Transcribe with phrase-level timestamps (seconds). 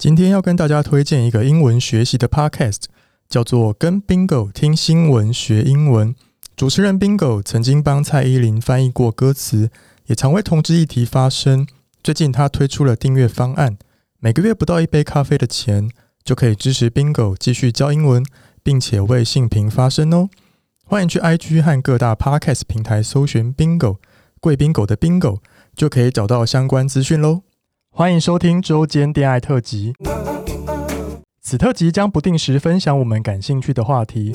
[0.00, 2.84] 今天要跟大家推荐一个英文学习的 podcast，
[3.28, 6.14] 叫做《跟 Bingo 听新闻学英文》。
[6.56, 9.70] 主持人 Bingo 曾经帮蔡依林翻译过歌词，
[10.06, 11.66] 也常为同志议题发声。
[12.02, 13.76] 最近他推出了订阅方案，
[14.20, 15.90] 每个月不到一杯咖啡的钱，
[16.24, 18.24] 就可以支持 Bingo 继续教英文，
[18.62, 20.30] 并且为性平发声哦。
[20.86, 23.98] 欢迎去 IG 和各大 podcast 平台搜寻 Bingo
[24.40, 25.40] 贵宾狗的 Bingo，
[25.76, 27.42] 就可以找到相关资讯喽。
[28.00, 29.92] 欢迎收听周间恋爱特辑。
[31.42, 34.34] 此特辑将不定时分享我们感兴趣的话题，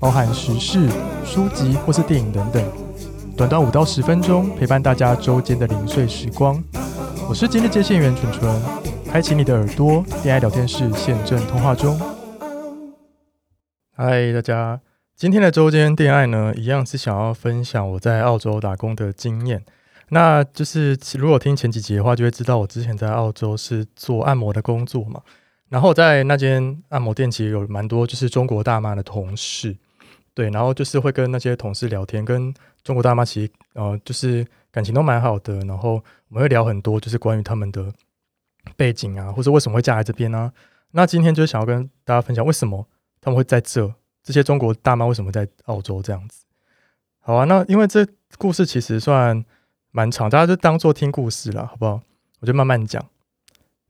[0.00, 0.88] 包含时事、
[1.24, 2.60] 书籍或是电影等等。
[3.36, 6.60] 短短五到十分钟，陪伴大家周间的零碎时光。
[7.28, 8.60] 我是今日接线员纯纯，
[9.08, 11.96] 开启你的耳朵，恋爱聊天室现正通话中。
[13.96, 14.80] 嗨，大家，
[15.14, 19.64] 今天的周间恋爱呢，一样是想要分享我在澳洲打工的经验。
[20.14, 25.22] 那就是如果听前几集的话，就会知道我之前在澳洲是做按摩的工作嘛。
[25.70, 29.74] 然后在那间按摩店其实有蛮多就是中国大妈的同事，
[30.34, 32.52] 对，然后就是会跟那些同事聊天，跟
[32.84, 35.60] 中国大妈其实呃就是感情都蛮好的。
[35.60, 35.94] 然后
[36.28, 37.90] 我们会聊很多就是关于他们的
[38.76, 40.52] 背景啊，或者为什么会嫁来这边呢、啊？
[40.90, 42.86] 那今天就是想要跟大家分享为什么
[43.22, 43.90] 他们会在这，
[44.22, 46.44] 这些中国大妈为什么在澳洲这样子。
[47.20, 48.06] 好啊，那因为这
[48.36, 49.42] 故事其实算。
[49.92, 52.00] 蛮长，大家就当做听故事了，好不好？
[52.40, 53.04] 我就慢慢讲。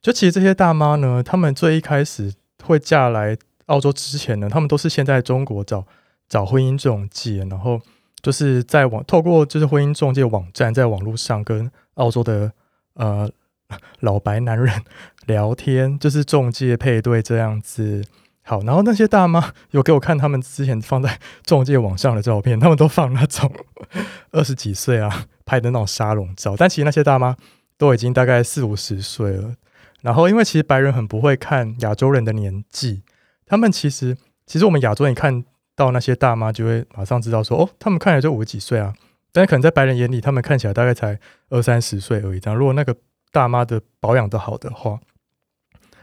[0.03, 5.86] 就其实这些大妈呢，她们最一开始会嫁来澳洲之前呢，她们都是先在中国找
[6.28, 7.81] 找婚姻中介，然后
[8.20, 12.53] 就是在网透过就是婚姻中介网站，在网络上跟澳洲的
[12.94, 13.31] 呃
[14.00, 14.83] 老白男人
[15.27, 18.05] 聊天，就是中介配对这样子。
[18.42, 23.50] 好，然后那些大妈有给我看他们之前放在中介网上的照片，他们都放那种
[24.33, 25.27] 二十几岁啊。
[25.53, 27.36] 拍的那种沙龙照，但其实那些大妈
[27.77, 29.55] 都已经大概四五十岁了。
[30.00, 33.03] 然后，因为其实白人很不会看亚洲人的年纪，
[33.44, 35.44] 他们其实其实我们亚洲人看
[35.77, 38.94] 到那些大妈，就会马上知道说，哦，他们看起来就五十几岁啊。
[39.31, 41.19] 但是可能在白人眼里，他们看起来大概才
[41.50, 42.41] 二三十岁而已。
[42.41, 42.97] 这样，如果那个
[43.31, 45.00] 大妈的保养的好的话，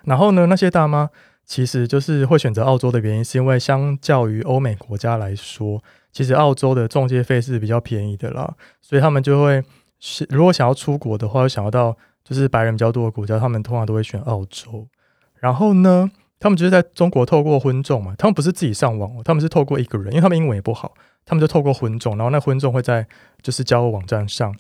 [0.03, 1.09] 然后呢，那些大妈
[1.43, 5.81] 其实就是会选择澳洲的原因，是因为相较于欧美国家来说。
[6.11, 9.63] 其实澳洲的中介费是比较便宜的啦，所以他们就会
[9.99, 14.87] 是如果想要出国的话，想要到就是白人比较多的国家，他们通常都会选澳洲。
[15.35, 16.09] 然后呢，
[16.39, 20.93] 他们就是在中国透过婚众嘛，他们不是自己上网，他们是透过一个人，因为他们英文也不好，
[21.25, 23.07] 他们就透过婚众，然后那婚众会在
[23.41, 24.53] 就是交友网站上、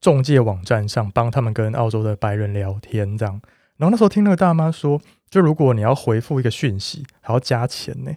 [0.00, 3.40] 中介网站上帮他们跟澳洲的白人聊天这样。
[3.76, 8.12] 然后那时候听那个大妈说，就如果你要回复一个讯息还要加钱呢，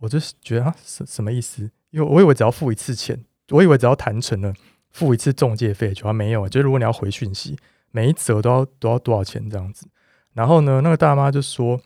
[0.00, 1.70] 我就是觉得啊，什什么意思？
[1.94, 4.52] 因为我以为只要付一次钱，我以为只要谈成了
[4.90, 7.56] 付一次中介费就没有，就是如果你要回讯息，
[7.92, 9.86] 每一则都要都要多少钱这样子。
[10.32, 11.80] 然后呢，那个大妈就说，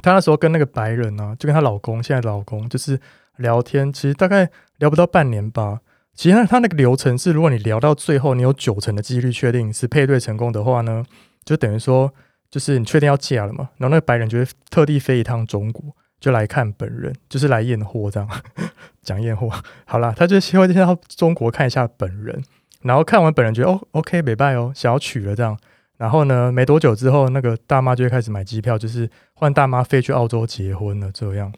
[0.00, 3.00] 她那时候跟那个白人啊，就跟她老公现在老公就是
[3.38, 4.48] 聊天，其实大概
[4.78, 5.80] 聊不到半年吧。
[6.14, 11.02] 其实他那个流程是，如果你聊到最后，你有九成的几率确定是配对成功的话呢，
[11.44, 12.12] 就等于说
[12.48, 13.70] 就是你确定要嫁了嘛。
[13.78, 15.96] 然后那个白人就会特地飞一趟中国。
[16.22, 18.28] 就来看本人，就是来验货这样，
[19.02, 19.50] 讲验货。
[19.84, 22.40] 好啦，他就希望先到中国看一下本人，
[22.82, 25.58] 然后看完本人觉得哦，OK，没拜哦，想要娶了这样。
[25.96, 31.10] 然后呢，没多久之后，那个大妈就会开始买机票，就是换大妈飞去澳洲结婚了。
[31.10, 31.52] 这样，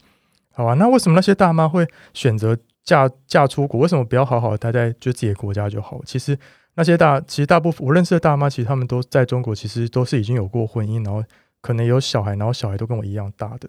[0.55, 0.73] 好啊？
[0.75, 3.81] 那为什么那些大妈会选择嫁嫁出国？
[3.81, 6.01] 为什么不要好好的待在就自己的国家就好？
[6.07, 6.39] 其实
[6.75, 11.23] 那些大，其实大部分我认识的大妈，其实他们都在中国，其实都是已经有过婚姻，然后
[11.61, 13.69] 可能有小孩，然后小孩都跟我一样大的。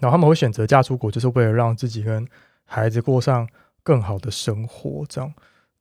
[0.00, 2.26] 然后他们会选择嫁出国，就是为了让自己跟
[2.64, 3.48] 孩子过上
[3.82, 5.32] 更好的生活，这样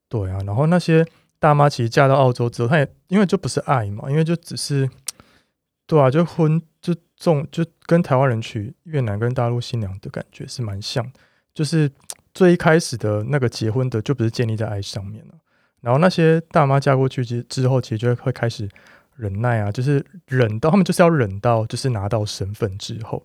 [0.09, 0.39] 对啊。
[0.45, 1.05] 然后那些
[1.39, 4.89] 大妈其实嫁到澳洲之后，她也因为就不是爱嘛，因为就只是
[5.87, 11.11] 对啊，就婚就重就跟台湾人娶越南跟大陆新娘的感觉是蛮像，
[11.53, 11.91] 就是
[12.33, 15.33] 最一开始的那个结婚的就不是建立在爱上面了。
[15.81, 18.69] 然后那些大妈嫁过去之之后，其实就会开始
[19.15, 23.23] 忍耐啊，就是忍到他们就是要忍到就是拿到身份之后。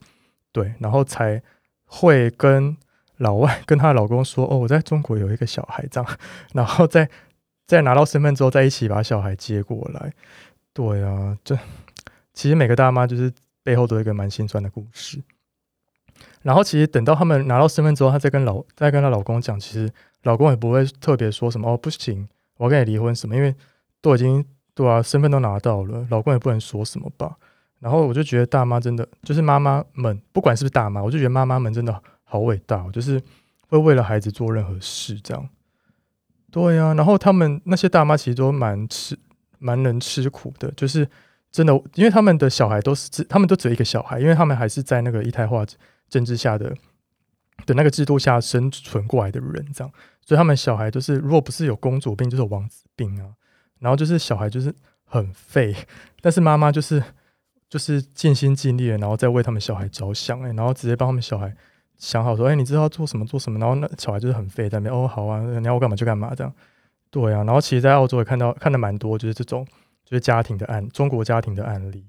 [0.57, 1.43] 对，然后才
[1.85, 2.75] 会跟
[3.19, 6.19] 老外 跟她老公说：“哦，我在中国有一个小孩，这样。
[6.55, 7.07] ”然后再
[7.67, 10.11] 再拿到身份之后，再一起把小孩接过来。
[10.73, 11.55] 对啊，这
[12.33, 13.31] 其实每个大妈就是
[13.63, 15.23] 背后都有一个蛮心酸的故事。
[16.41, 19.93] 然后其实等到他们拿到身份之后，她再跟老再跟她老公讲，其实
[20.23, 22.27] 老公也不会特别说什么哦，不行，
[22.57, 23.55] 我要跟你离婚什么，因为
[24.01, 24.43] 都已经
[24.75, 27.37] 对啊，身份都拿到了，老公也不能说什么吧。
[27.79, 33.23] 然后我就觉得大妈真的就是妈妈们，不管是不是大妈，我就觉得妈妈们真的好伟大，就是
[33.69, 35.49] 会为了孩子做任何事这样。
[36.51, 39.19] 对呀、啊，然后他们那些大妈其实都蛮吃
[39.59, 41.07] 蛮能吃苦的，就是
[41.51, 45.65] 真的，因为他们的小孩都是，他们都只有一个小孩，因为他们还是在那个一胎化
[46.09, 46.75] 政治下的
[47.67, 49.93] 的那个制度下生存过来的人，这样，
[50.25, 53.29] 所以他们小孩就是，如果不是有公主病，就是王子病啊。
[53.79, 54.75] 然后就是小孩就是
[55.05, 55.75] 很废，
[56.23, 57.03] 但是妈妈就是
[57.77, 61.55] 就是尽心尽力的，然后再为他们小孩着想，哎，然后直接帮他们小孩
[61.99, 66.51] 想好说，哎，你知道做什么做什么，然后那小孩就是很废，在那边哦，好啊，你要我干嘛就干嘛这样。
[67.11, 69.63] 对啊，然后其实，在澳洲也看到看的蛮多，就是这种
[70.07, 72.07] 就是家庭的案，中国家庭的案例。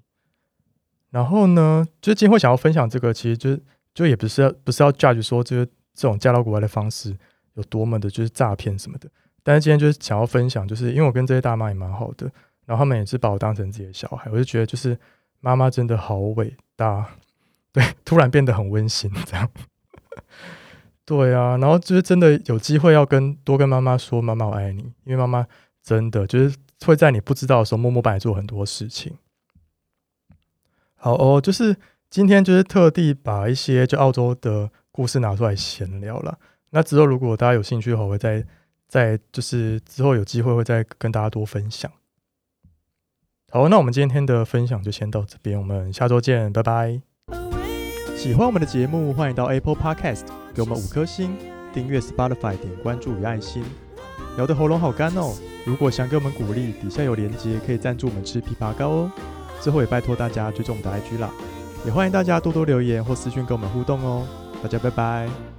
[1.09, 3.61] 然后呢，就是今天会想要分享这个，其实就是
[3.93, 7.13] 就也不是要不是要 judge 说，就是这种嫁到国外的方式
[7.55, 9.09] 有多么的，就是诈骗什么的。
[9.43, 12.31] 但是今天就是想要分享，就是因为我跟这些大妈也蛮好的，
[12.65, 14.97] 然后他们也是把我当成自己的小孩，我就觉得就是
[15.39, 17.15] 妈妈真的好伟大，
[17.71, 19.49] 对，突然变得很温馨这样。
[21.05, 25.47] 对啊，然后就是真的有机会要跟多跟妈妈说，妈妈我爱你，因为妈妈
[25.81, 26.55] 真的就是
[26.85, 29.17] 会在你不知道的时候默默帮你做很多事情。
[30.95, 31.77] 好哦，就是
[32.09, 36.37] 今天就是特地把一些就澳洲的故事拿出来闲聊了。
[36.71, 38.45] 那之后如果大家有兴趣的话，我会再
[38.89, 41.89] 再就是之后有机会会再跟大家多分享。
[43.49, 46.99] 好，那我们今天的分享就先到这边，我们下周见，拜拜。
[48.17, 51.33] 喜欢我们的节目，欢迎到 Apple Podcast 给我们五颗星，
[51.73, 53.63] 订阅 Spotify 点关注与爱心。
[54.35, 55.33] 聊得喉咙好干哦，
[55.65, 59.11] 如果想给我们鼓励，底下有连接可以赞助我们吃枇杷膏哦。
[59.61, 61.31] 之后也拜托大家追踪我们的 IG 啦，
[61.85, 64.27] 也欢迎大家多多留言或私讯跟我们互动哦。
[64.61, 65.56] 大家拜拜。